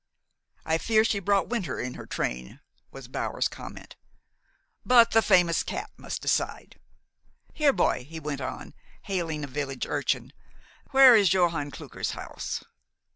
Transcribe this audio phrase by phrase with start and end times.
[0.65, 2.59] "I fear she brought winter in her train,"
[2.89, 3.95] was Bower's comment.
[4.83, 6.79] "But the famous cat must decide.
[7.53, 10.33] Here, boy," he went on, hailing a village urchin,
[10.89, 12.63] "where is Johann Klucker's house?"